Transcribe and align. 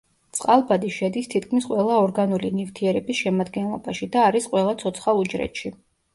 წყალბადი 0.35 0.87
შედის 0.95 1.29
თითქმის 1.33 1.67
ყველა 1.71 1.97
ორგანული 2.05 2.51
ნივთიერების 2.61 3.21
შემადგენლობაში 3.27 4.11
და 4.17 4.27
არის 4.31 4.51
ყველა 4.55 4.77
ცოცხალ 4.83 5.25
უჯრედში. 5.29 5.77